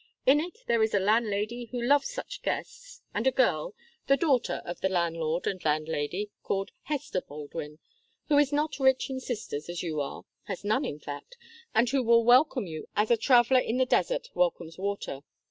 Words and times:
In 0.25 0.39
it 0.39 0.63
there 0.65 0.81
is 0.81 0.95
a 0.95 0.99
landlady 0.99 1.65
who 1.65 1.79
loves 1.79 2.09
such 2.09 2.41
guests, 2.41 3.03
and 3.13 3.27
a 3.27 3.31
girl 3.31 3.75
the 4.07 4.17
daughter 4.17 4.63
of 4.65 4.81
the 4.81 4.89
landlord 4.89 5.45
and 5.45 5.63
landlady 5.63 6.31
called 6.41 6.71
Hester 6.85 7.21
Baldwin, 7.21 7.77
who 8.27 8.39
is 8.39 8.51
not 8.51 8.79
rich 8.79 9.11
in 9.11 9.19
sisters 9.19 9.69
as 9.69 9.83
you 9.83 9.99
are 10.01 10.23
has 10.45 10.63
none, 10.63 10.85
in 10.85 10.97
fact, 10.97 11.37
and 11.75 11.87
who 11.91 12.01
will 12.01 12.23
welcome 12.23 12.65
you 12.65 12.87
as 12.95 13.11
a 13.11 13.15
traveller 13.15 13.59
in 13.61 13.77
the 13.77 13.85
desert 13.85 14.29
welcomes 14.33 14.75
water. 14.79 15.19